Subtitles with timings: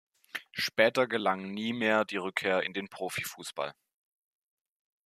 [0.53, 3.71] Später gelang nie mehr die Rückkehr in den Profifußball.